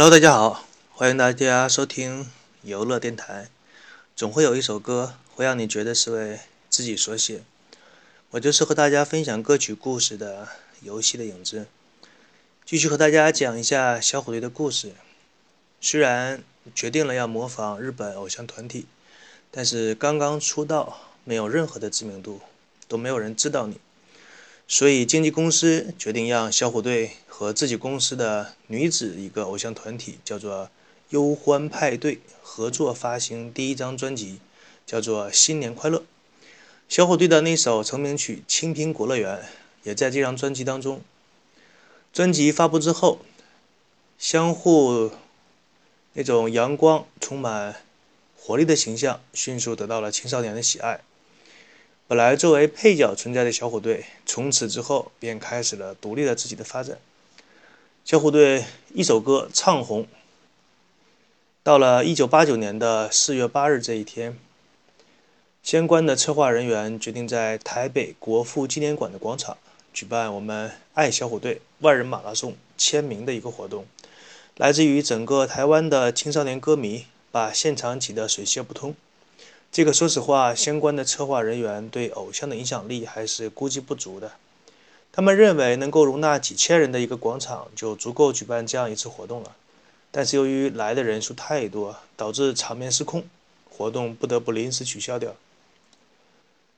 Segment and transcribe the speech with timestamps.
[0.00, 2.30] Hello，大家好，欢迎大家收听
[2.62, 3.48] 游乐电台。
[4.14, 6.38] 总会有一首歌会让你觉得是为
[6.70, 7.42] 自己所写。
[8.30, 10.46] 我就是和大家分享歌曲故事的
[10.82, 11.66] 游戏的影子。
[12.64, 14.92] 继续和大家讲一下小虎队的故事。
[15.80, 18.86] 虽然决定了要模仿日本偶像团体，
[19.50, 22.40] 但是刚刚出道，没有任何的知名度，
[22.86, 23.80] 都没有人知道你。
[24.70, 30.68] 所以经纪公司决定让小虎队和自己公司的女子一个偶像团体叫做
[31.08, 34.40] “忧欢派对”合作发行第一张专辑，
[34.86, 36.00] 叫做《新年快乐》。
[36.86, 39.36] 小虎队的那首成名曲《青苹果乐园》
[39.84, 41.00] 也在这张专辑当中。
[42.12, 43.20] 专辑发布之后，
[44.18, 45.12] 相互
[46.12, 47.76] 那种阳光、充满
[48.36, 51.00] 活力的形象迅速得到了青少年的喜爱。
[52.08, 56.96] 本来作为配角存在的小虎队，从此之后便开始了独立的自己的发展。
[58.02, 60.06] 小虎队一首歌唱红，
[61.62, 64.38] 到了一九八九年的四月八日这一天，
[65.62, 69.58] 相关的策划人员决定在台北国父纪念馆的广场
[69.92, 73.84] 举办我们爱小虎队万人马拉松签名的一个活动。
[74.56, 78.94] 来自于整个台湾的青少年歌迷把现场挤得水泄不通。
[79.70, 84.32] 这个说实话，相关的策划人员对偶像的影响力还是估计不足的。
[85.12, 89.54] 他们认为能够容纳几千人的一个广场就足够举办这样一次活动了。
[90.10, 93.24] 但是由于来的人数太多，导致场面失控，
[93.68, 95.36] 活动不得不临时取消掉。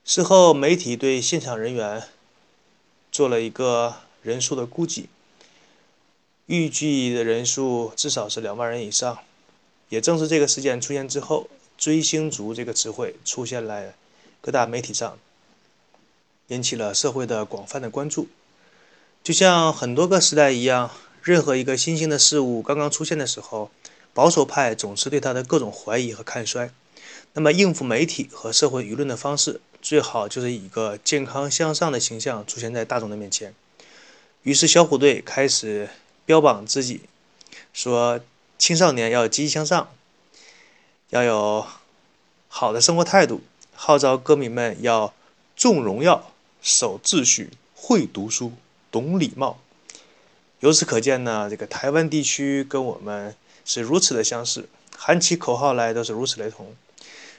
[0.05, 2.03] 事后，媒体对现场人员
[3.13, 5.09] 做了一个人数的估计，
[6.47, 9.19] 预计的人数至少是两万人以上。
[9.91, 11.47] 也正是这个事件出现之后。
[11.81, 13.95] 追星族这个词汇出现在
[14.43, 15.19] 各大媒体上，
[16.49, 18.29] 引起了社会的广泛的关注。
[19.25, 20.91] 就像很多个时代一样，
[21.23, 23.71] 任何一个新兴的事物刚刚出现的时候，
[24.13, 26.71] 保守派总是对它的各种怀疑和看衰。
[27.33, 33.55] 那么，应付媒体和社会舆论的方式，最好就是以一个健康向上的形象出现在大众的面前。
[34.43, 35.89] 于是，小虎队开始
[36.27, 37.01] 标榜自己，
[37.73, 38.21] 说
[38.59, 39.89] 青少年要积极向上。
[41.11, 41.67] 要有
[42.47, 43.41] 好的生活态度，
[43.75, 45.13] 号召歌迷们要
[45.57, 46.31] 重荣耀、
[46.63, 48.53] 守秩序、会读书、
[48.93, 49.59] 懂礼貌。
[50.61, 53.35] 由此可见呢，这个台湾地区跟我们
[53.65, 56.77] 是如此的相似，喊起口号来都是如此雷同。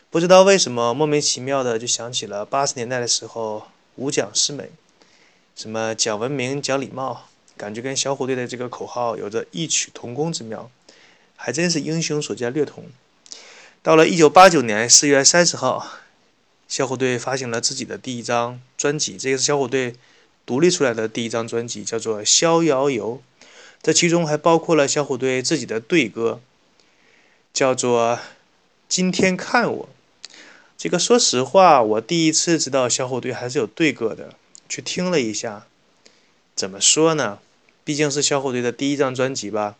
[0.09, 4.69] 不知道为什么，莫名其妙的就想起了八十年代的时候，五讲四美，
[5.55, 10.69] 什么讲文明、讲礼貌，感觉跟小虎队的这个口号有着异曲同工之妙，
[11.37, 12.83] 还真是英雄所见略同。
[13.83, 15.93] 到了一九八九年四月三十号，
[16.67, 19.95] 小虎队发行了自己的第一张专辑，这个是小虎队
[20.45, 23.23] 独立出来的第一张专辑，叫做《逍遥游》。
[23.81, 26.39] 这其中还包括了小虎队自己的队歌，
[27.51, 28.17] 叫做
[28.87, 29.89] 《今天看我》。
[30.77, 34.35] 这个说实话，我第一次知道小虎队还是有队歌的，
[34.69, 35.65] 去听了一下，
[36.55, 37.39] 怎么说呢？
[37.83, 39.75] 毕竟是小虎队的第一张专辑吧。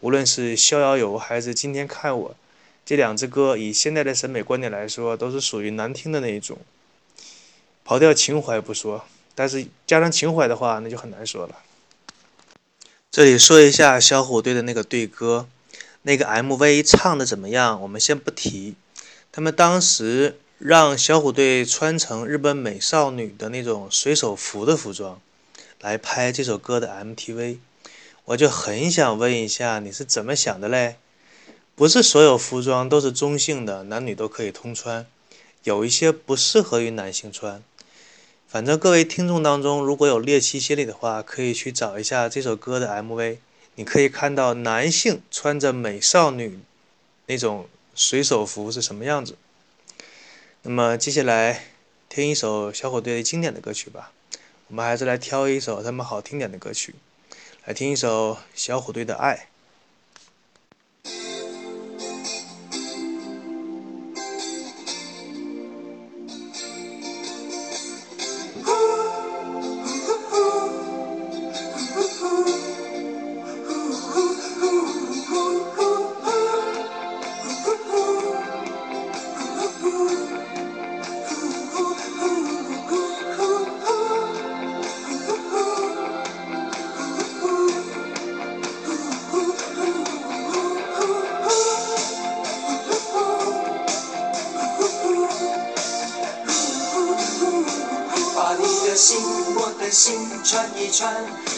[0.00, 2.30] 无论是《逍遥游》还是《今天看我》。
[2.84, 6.58] 这两支歌以现在的审美观点来说，都是属于难听的那一种。
[7.86, 11.56] 刨掉情怀不说，但是加上情怀的话，那就很难说了。
[13.10, 15.46] 这里说一下小虎队的那个对歌，
[16.02, 17.80] 那个 MV 唱的怎么样？
[17.80, 18.74] 我们先不提。
[19.30, 25.20] 他们当时让小虎队穿成日本美少女的那种水手服的服装
[25.80, 27.58] 来拍这首歌的 MTV，
[28.24, 30.96] 我就很想问一下，你是怎么想的嘞？
[31.76, 35.04] 不是所有服装都是中性的，男女都可以通穿，
[35.64, 37.60] 有一些不适合于男性穿。
[38.46, 43.38] 反正各位听众当中，如果有猎奇心理的话，可以去找一下这首歌的 MV，
[43.74, 46.60] 你可以看到男性穿着美少女
[47.26, 47.66] 那种
[47.96, 49.34] 水手服是什么样子。
[50.62, 51.70] 那么接下来
[52.08, 54.12] 听一首小虎队经典的歌曲吧，
[54.68, 56.94] 我们还是来挑一首他们好听点的歌曲，
[57.64, 59.48] 来听一首小虎队的爱。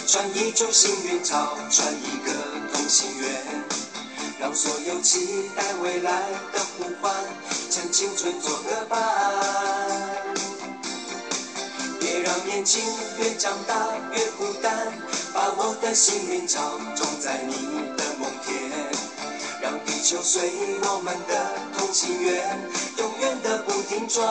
[0.07, 2.33] 串一株，幸运草，串一个
[2.73, 3.29] 同心圆。
[4.39, 7.13] 让所有期待未来的呼唤，
[7.69, 9.03] 趁青春做个伴。
[11.99, 12.81] 别让年轻
[13.19, 13.75] 越长大
[14.13, 14.93] 越孤单，
[15.35, 17.55] 把我的幸运草种在你
[17.97, 18.71] 的梦田，
[19.61, 20.53] 让地球随
[20.83, 22.57] 我们的同心圆，
[22.99, 24.25] 永远的不停转。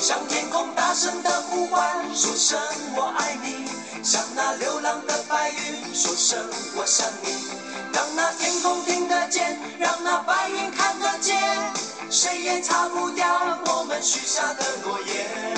[0.00, 0.49] 上天
[0.90, 2.58] 大声的呼唤，说声
[2.96, 3.64] 我爱你；
[4.02, 6.36] 向那流浪的白云说声
[6.74, 7.30] 我想你。
[7.92, 11.38] 让那天空听得见，让那白云看得见，
[12.10, 15.56] 谁也擦不掉我们许下的诺言。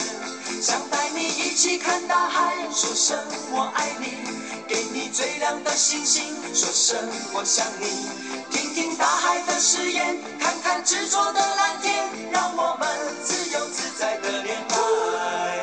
[0.61, 3.17] 想带你一起看大海，说声
[3.53, 4.29] 我爱你；
[4.69, 8.22] 给你最亮的星星，说声我想你。
[8.53, 12.87] 听听大海的誓言，看看执着的蓝天，让我们
[13.25, 15.62] 自由自在的恋爱。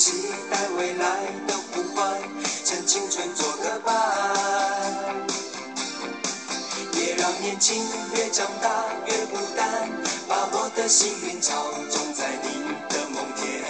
[0.00, 0.12] 期
[0.50, 1.04] 待未来
[1.46, 2.18] 的呼唤，
[2.64, 3.94] 趁青春做个伴。
[6.90, 9.90] 别让年轻越长大越孤单，
[10.26, 11.52] 把我的幸运草
[11.90, 13.62] 种在你的梦田，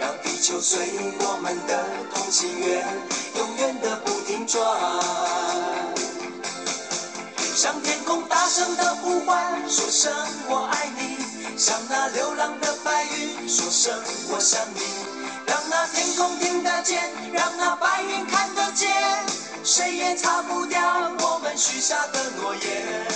[0.00, 0.88] 让地球随
[1.18, 2.88] 我们的同心圆，
[3.36, 4.64] 永远的不停转。
[7.54, 10.10] 向天空大声的呼唤，说声
[10.48, 13.92] 我爱你；向那流浪的白云说声
[14.30, 15.03] 我想你。
[15.46, 18.90] 让那天空听得见，让那白云看得见，
[19.62, 20.80] 谁也擦不掉
[21.20, 23.08] 我们许下的诺言。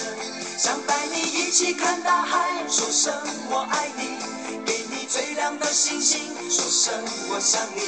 [0.58, 3.12] 想带你一起看大海，说声
[3.48, 4.18] 我爱你；
[4.66, 6.20] 给你最亮的星星，
[6.50, 6.92] 说声
[7.30, 7.82] 我想你。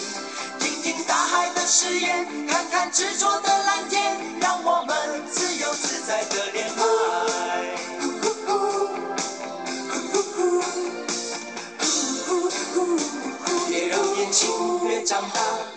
[0.59, 3.70] 听听大海的誓言，看看执着的蓝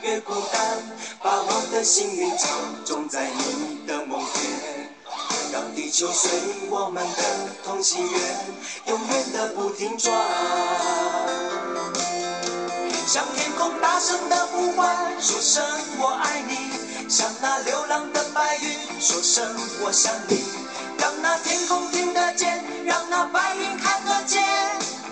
[0.03, 0.61] 越孤单，
[1.21, 2.49] 把我的幸运草
[2.83, 4.89] 种在你的梦田，
[5.53, 6.29] 让地球随
[6.69, 7.23] 我们的
[7.63, 8.21] 同心圆，
[8.87, 10.13] 永远的不停转。
[13.07, 15.63] 向天空大声的呼唤，说声
[15.97, 20.43] 我爱你；向那流浪的白云说声我想你。
[20.97, 24.43] 让那天空听得见，让那白云看得见，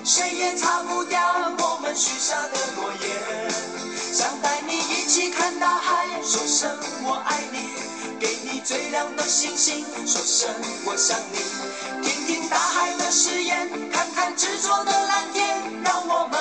[0.04, 1.22] 谁也擦不掉
[1.60, 2.61] 我们许下的。
[5.32, 6.70] 看大海，说声
[7.04, 7.60] 我爱你；
[8.20, 10.50] 给你最亮的星星，说声
[10.86, 11.40] 我想你。
[12.04, 16.40] 听听大海的誓言，看看执着的蓝天，让我们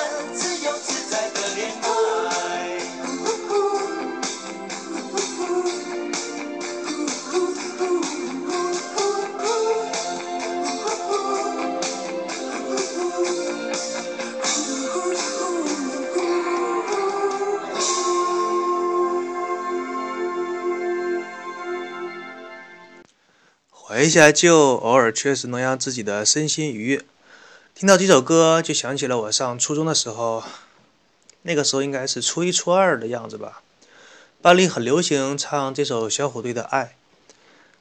[24.01, 27.03] 一下就，偶尔确实能让自己的身心愉悦。
[27.75, 30.43] 听到这首歌，就想起了我上初中的时候，
[31.43, 33.61] 那个时候应该是初一、初二的样子吧。
[34.41, 36.95] 班里很流行唱这首小虎队的《爱》，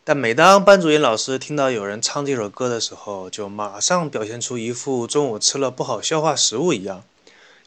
[0.05, 7.05] 但每当班主任老师听到有人唱这首歌的时候，就马上表现出一副中午吃了不好消化食物一样，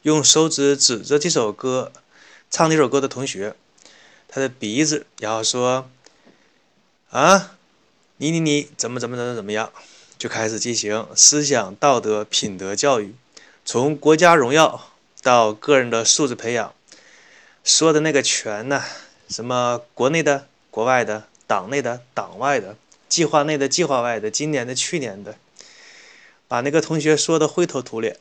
[0.02, 1.92] 用手指指着这首歌
[2.52, 3.56] 唱这首歌的同学，
[4.28, 5.90] 他的鼻子，然后说
[7.10, 7.56] ：“啊。”
[8.18, 9.72] 你你你怎么怎么怎么怎么样，
[10.20, 13.16] 就开始进行思想道德品德教育，
[13.66, 14.92] 从国家荣耀
[15.24, 16.74] 到个人的素质培养，
[17.64, 18.84] 说的那个全呢，
[19.28, 22.78] 什么国内的、国外的、党内的、党外的、
[23.10, 25.36] 计划内的、计划外的、今年的、去年的，
[26.48, 28.18] 把那个同学说的灰头土脸。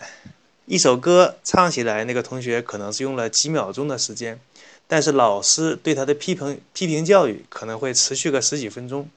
[0.65, 4.41] 一首歌唱起来，那个同学可能是用了几秒钟的时间，
[4.89, 9.11] 但是老师对他的批评批评教育可能会持续个十几分钟。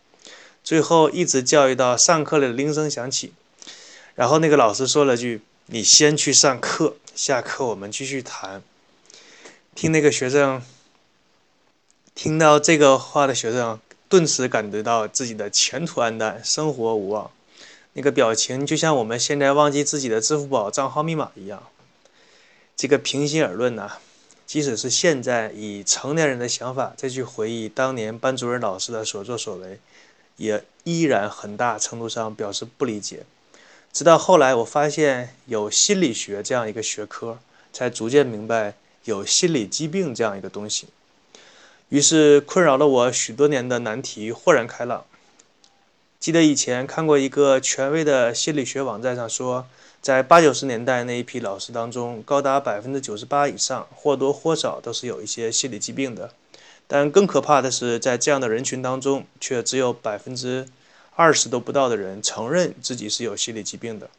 [0.66, 3.32] 最后一直教育到上课的铃声响起，
[4.16, 8.64] 然后那个老师说了句：“你先去上课，下课我们继续谈。”
[9.76, 10.64] 听那个学生
[12.16, 13.80] 听到这个话的学生，
[14.10, 17.30] 顿时感觉到自己的前途黯淡，生活无望。
[17.94, 21.62] 那个表情就像我们现在忘记自己的支付宝账号密码一样。
[22.76, 23.92] 这个平心而论呢，
[24.48, 29.80] 即使是现在以成年人的想法再去回忆当年班主任老师的所作所为，
[30.38, 33.24] 也依然很大程度上表示不理解。
[33.92, 37.40] 直到后来，我发现有心理学这样一个学科，
[37.72, 38.74] 才逐渐明白
[39.06, 40.88] 有心理疾病这样一个东西。
[41.90, 45.06] 于是，困扰了我许多年的难题豁然开朗。
[46.20, 49.68] 记得以前看过一个权威的心理学网站上说，
[50.02, 56.32] 在八九十年代那一批老师当中，高达百分之九十八以上或多或少都是有一些心理疾病的。
[56.88, 60.68] 但更可怕的是，在这样的人群当中，却只有百分之
[61.16, 64.10] 二十都不到的人承认自己是有心理疾病的。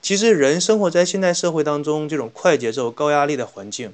[0.00, 3.92] 其实，人生活在现代社会当中，这种快节奏、高压力的环境，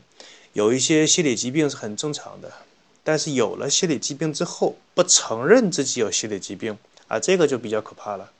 [0.52, 2.52] 有一些心理疾病是很正常的。
[3.02, 6.76] 但是有了心理疾病之后，不承认自己有心理疾病。
[7.06, 8.30] 啊，这个就比较可怕了，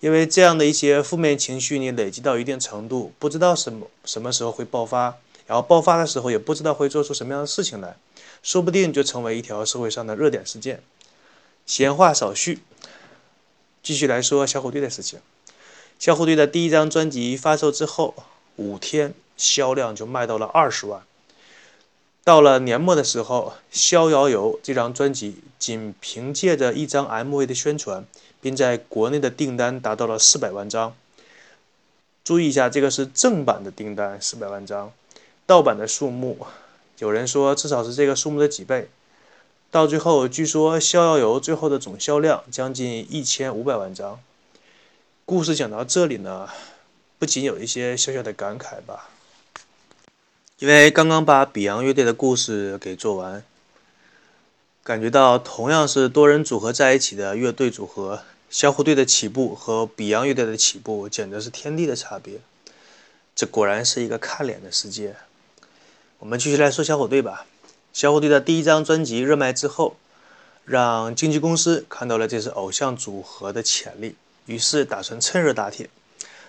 [0.00, 5.14] 因为这样的一些负面情绪，你累积到一定程度，不知道什么什么时候会爆发，
[5.46, 7.94] 然后爆发的时候也不知道会做出什么样的事情来，
[8.42, 10.82] 说不定就成为一条社会上的热点事件。
[11.66, 12.60] 闲话少叙，
[13.82, 15.20] 继续来说小虎队的事情。
[15.98, 18.14] 小虎队的第一张专辑发售之后，
[18.56, 21.02] 五天销量就卖到了二十万。
[22.24, 28.04] 到了年末的时候，《逍遥游》这张专辑仅凭借着一张 MV 的宣传，
[28.40, 30.94] 并在国内的订单达到了四百万张。
[32.22, 34.92] 注意一下，这个是正版的订单四百万张，
[35.46, 36.46] 盗版的数目，
[36.98, 38.88] 有人说至少是这个数目的几倍。
[39.70, 44.18] 到最后，据说《逍遥游》最后的总销量将近一千五百万张。
[45.24, 46.48] 故事讲到这里呢，
[47.18, 49.10] 不仅有一些小小的感慨吧。
[50.58, 53.44] 因为刚刚把比昂乐队的故事给做完，
[54.82, 62.40] 感觉到同样是多人组合在一起的乐队组合，小虎队的起步和比昂乐队的起步简直是天地的差别。
[63.36, 65.14] 这果然是一个看脸的世界。
[66.20, 67.46] 我们继续来说小虎队吧。
[67.92, 69.94] 小虎队的第一张专辑热卖之后，
[70.64, 75.88] 让经纪公司看到了这支偶像组合的潜力，于是打算趁热打铁。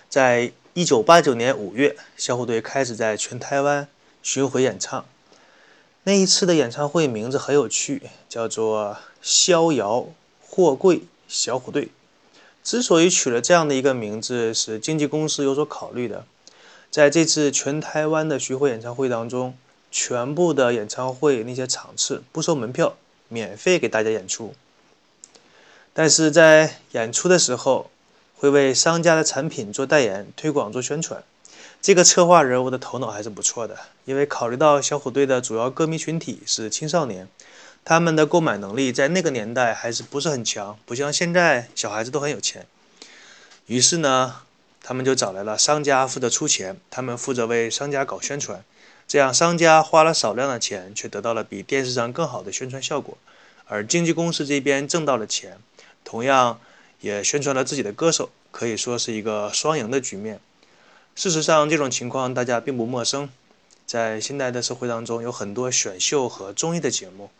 [0.08, 3.86] 在一九八九年五月，小虎队开始在全台湾。
[4.22, 5.06] 巡回演唱，
[6.02, 10.08] 那一次的演唱会名字很有趣，叫做《逍遥
[10.46, 11.86] 货柜小虎队》。
[12.62, 16.26] 之所以取了这样的一个名字，是经纪公司有所考虑的。
[16.90, 19.56] 在这次全台湾的巡回演唱会当中，
[19.92, 22.96] 全部的演唱会那些场次不收门票，
[23.28, 24.54] 免费给大家演出。
[25.92, 27.90] 但是在演出的时候，
[28.36, 31.22] 会为商家的产品做代言、推广、做宣传。
[31.82, 37.28] 这个策划人物的头脑还是不错的，因为考虑到小虎队的主要歌迷群体是青少年，
[37.84, 42.66] 他们的购买能力在那个年代还是不是很强，不像现在小孩子都很有钱。
[43.66, 44.42] 于是呢，
[44.82, 48.64] 他们就找来了商家负责出钱，他们负责为商家搞宣传，
[49.06, 53.18] 这样商家花了少量的钱，却得到了比电视上更好的宣传效果，
[53.66, 55.58] 而经纪公司这边挣到了钱，
[56.04, 56.60] 同样
[57.00, 60.40] 也宣传了自己的歌手，可以说是一个双赢的局面。
[61.14, 63.28] 事实上，这种情况大家并不陌生，
[63.84, 67.30] 在现代的社会当中，有很多选秀和综艺的节目，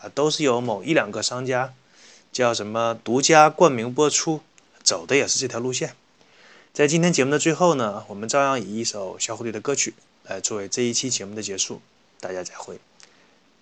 [0.00, 1.74] 啊，都是由某一两个商家
[2.32, 4.40] 叫什么独家冠名播出，
[4.82, 5.94] 走的也是这条路线。
[6.76, 11.80] 在今天节目的最后呢，我们照样以一首小虎队的歌曲来作为这一期节目的结束。
[12.20, 12.78] 大家再会。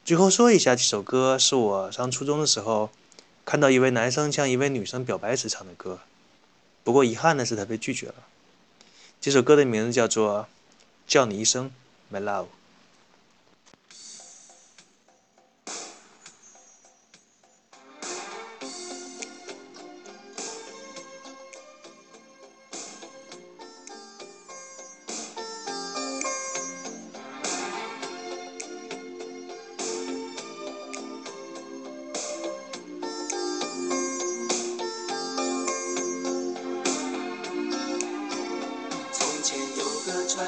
[0.04, 2.90] 最后说一下，这首歌是我上初中的时候
[3.44, 6.00] 看到一位男生向一位女生表白时唱的歌，
[6.82, 8.14] 不过遗憾的是他被拒绝了。
[9.20, 10.40] 这首歌的名字叫做
[11.06, 11.70] 《叫你一声
[12.12, 12.42] My Love》。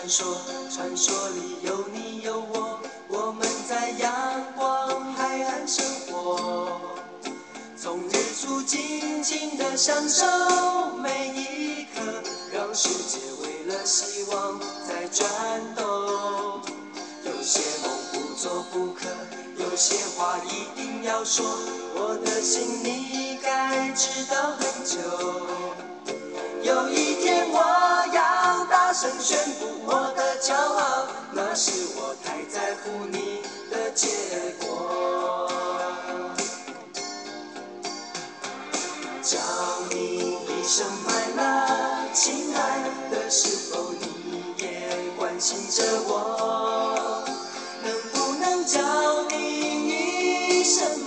[0.06, 0.36] 传说，
[0.70, 4.12] 传说里有你有我，我们在阳
[4.54, 6.80] 光海岸生活。
[7.76, 10.24] 从日出尽情的享受
[11.02, 12.22] 每一刻，
[12.52, 15.28] 让世界为了希望在转
[15.74, 16.62] 动。
[17.24, 19.08] 有些梦不做不可，
[19.58, 21.44] 有些话一定要说，
[21.96, 25.65] 我的心你该知道很久。
[26.62, 27.58] 有一天我
[28.12, 29.66] 要大声宣布。
[29.86, 34.08] 我的骄傲，那是我太在乎你的结
[34.60, 35.48] 果。
[39.22, 39.38] 叫
[39.90, 42.58] 你一声 my love，亲爱
[43.10, 44.64] 的，是否你也
[45.16, 47.24] 关心着我？
[47.82, 48.80] 能不能叫
[49.30, 51.04] 你一声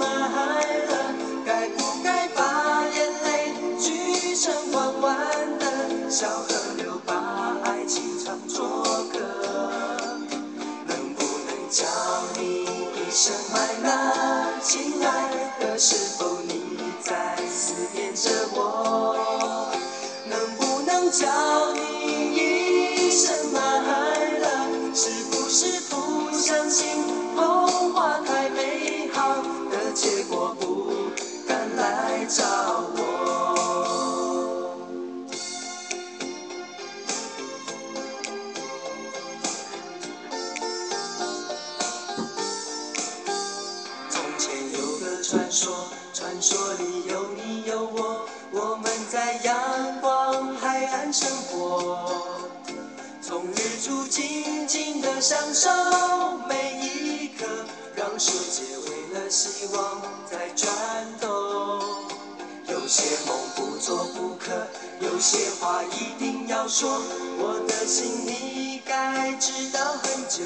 [65.80, 66.90] 话一定要说，
[67.38, 70.44] 我的心你该知道很久。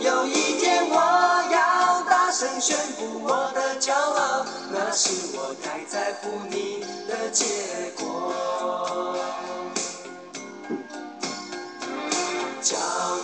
[0.00, 0.96] 有一天我
[1.50, 7.44] 要大声宣布我的骄傲，那是我太在乎你的结
[7.98, 9.16] 果。
[12.62, 12.76] 叫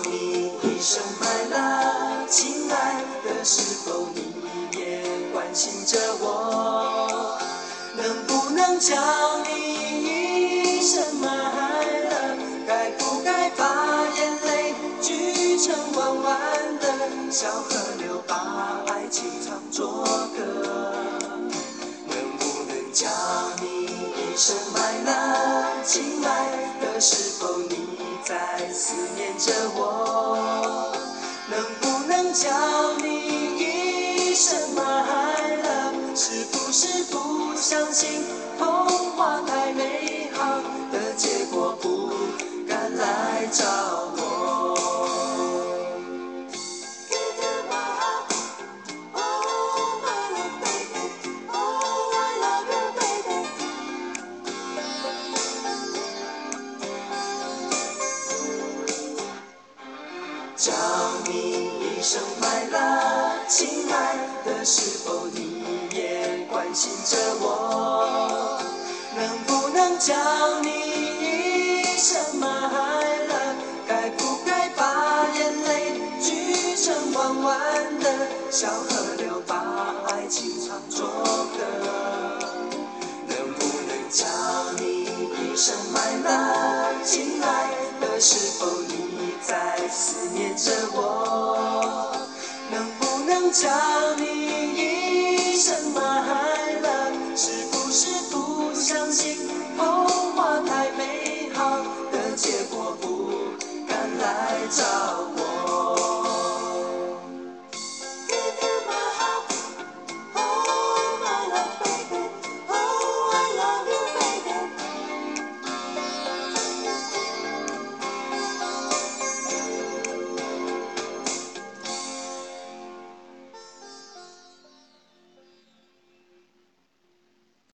[0.04, 4.34] 你一声快乐，亲爱的，是否你
[4.76, 7.38] 也关心着我？
[7.96, 8.96] 能不能叫
[9.44, 9.79] 你
[11.20, 11.26] my
[12.08, 13.64] love 该不该把
[14.16, 16.86] 眼泪聚成弯弯的
[17.30, 20.04] 小河流把爱情唱作
[20.36, 20.94] 歌？
[22.08, 23.06] 能不能叫
[23.60, 26.28] 你一声 my love 亲爱
[26.80, 27.76] 的是否你
[28.24, 30.92] 在思念着我？
[31.50, 32.48] 能不能叫
[33.02, 33.08] 你
[33.58, 34.80] 一声 my
[35.62, 38.22] love 是不是不相信
[38.58, 39.69] 童话太
[60.60, 60.70] 叫
[61.24, 62.78] 你一声快乐，
[63.48, 68.60] 亲爱的，是否你也关心着我？
[69.16, 70.14] 能不能叫
[70.60, 70.68] 你
[71.80, 73.56] 一声买了？
[73.88, 78.12] 该不该把眼泪聚成弯弯的
[78.50, 79.56] 小河流，把
[80.08, 81.08] 爱情唱作
[81.56, 81.58] 歌？
[83.28, 84.26] 能不能叫
[84.78, 88.79] 你一声买了，亲爱的，是否
[89.50, 92.16] 在思念着我
[92.70, 93.68] 能不能叫
[94.14, 94.24] 你
[94.76, 99.59] 一声 my love 是不是不相信？